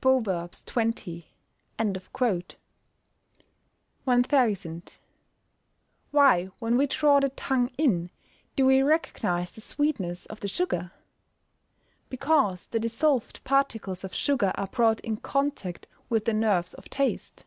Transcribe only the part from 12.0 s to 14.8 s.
Because the dissolved particles of sugar are